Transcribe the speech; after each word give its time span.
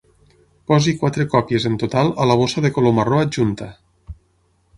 Posi 0.69 0.93
quatre 1.01 1.25
còpies 1.33 1.67
en 1.71 1.75
total 1.83 2.09
a 2.25 2.27
la 2.31 2.39
bossa 2.41 2.65
de 2.67 2.73
color 2.79 2.97
marró 3.01 3.21
adjunta. 3.27 3.71